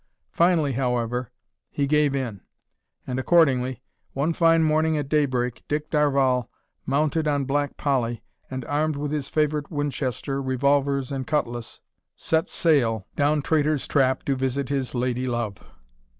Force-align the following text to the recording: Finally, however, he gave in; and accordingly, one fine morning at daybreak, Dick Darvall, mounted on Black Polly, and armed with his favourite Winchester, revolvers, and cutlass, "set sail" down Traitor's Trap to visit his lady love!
Finally, 0.31 0.71
however, 0.73 1.31
he 1.69 1.85
gave 1.85 2.15
in; 2.15 2.41
and 3.05 3.19
accordingly, 3.19 3.83
one 4.13 4.33
fine 4.33 4.63
morning 4.63 4.97
at 4.97 5.07
daybreak, 5.07 5.61
Dick 5.67 5.91
Darvall, 5.91 6.49
mounted 6.87 7.27
on 7.27 7.45
Black 7.45 7.77
Polly, 7.77 8.23
and 8.49 8.65
armed 8.65 8.95
with 8.95 9.11
his 9.11 9.29
favourite 9.29 9.69
Winchester, 9.69 10.41
revolvers, 10.41 11.11
and 11.11 11.27
cutlass, 11.27 11.81
"set 12.15 12.49
sail" 12.49 13.05
down 13.15 13.43
Traitor's 13.43 13.87
Trap 13.87 14.23
to 14.23 14.35
visit 14.35 14.69
his 14.69 14.95
lady 14.95 15.27
love! 15.27 15.57